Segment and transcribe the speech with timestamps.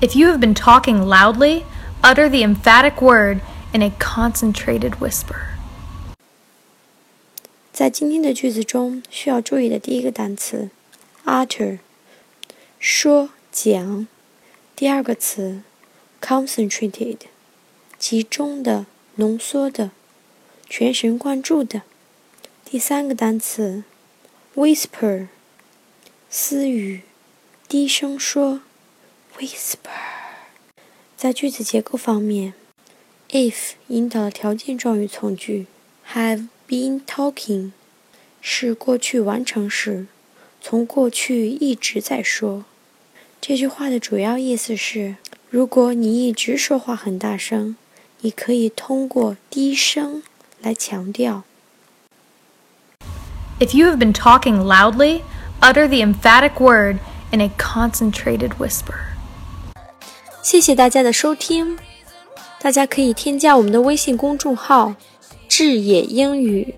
[0.00, 1.64] If you have been talking loudly,
[2.02, 3.40] utter the emphatic word
[3.72, 5.56] in a concentrated whisper.
[7.72, 10.70] 在今天的句子中，需要注意的第一个单词，
[11.24, 11.78] utter，
[12.78, 14.06] 说讲；
[14.74, 15.62] 第二个词，
[16.20, 17.18] concentrated，
[17.98, 18.86] 集中的、
[19.16, 19.90] 浓缩的、
[20.68, 21.80] 全神贯注的；
[22.64, 23.84] 第三个单词，
[24.54, 25.28] whisper，
[26.28, 27.02] 私语、
[27.66, 28.60] 低声说。
[29.40, 29.90] whisper。
[31.16, 32.54] 在句子结构方面，
[33.30, 35.66] if 引导了条件状语从句，
[36.12, 37.72] have been talking
[38.40, 40.06] 是过去完成时，
[40.60, 42.64] 从过去一直在说。
[43.40, 45.16] 这句话的主要意思是，
[45.50, 47.76] 如果你一直说话很大声，
[48.20, 50.22] 你可以通过低声
[50.60, 51.44] 来强调。
[53.58, 55.22] If you have been talking loudly,
[55.60, 56.98] utter the emphatic word
[57.32, 59.14] in a concentrated whisper.
[60.41, 61.77] 谢谢大家的收听，
[62.59, 64.93] 大家可以添加我们的微信公众号
[65.47, 66.73] “智野英语”。